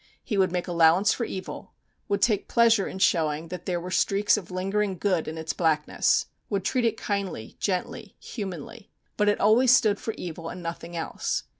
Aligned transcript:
He 0.23 0.35
would 0.35 0.51
make 0.51 0.67
allowance 0.67 1.13
for 1.13 1.25
evil, 1.25 1.73
would 2.07 2.23
take 2.23 2.47
pleasure 2.47 2.87
in 2.87 2.97
showing 2.97 3.49
that 3.49 3.67
there 3.67 3.79
were 3.79 3.91
streaks 3.91 4.35
of 4.35 4.49
lingering 4.49 4.97
good 4.97 5.27
in 5.27 5.37
its 5.37 5.53
blackness, 5.53 6.25
would 6.49 6.63
treat 6.63 6.85
it 6.85 6.97
kindly, 6.97 7.55
gently, 7.59 8.15
humanly. 8.19 8.89
But 9.15 9.29
it 9.29 9.39
always 9.39 9.69
stood 9.71 9.99
for 9.99 10.15
evil, 10.17 10.49
and 10.49 10.63
nothing 10.63 10.97
else. 10.97 11.43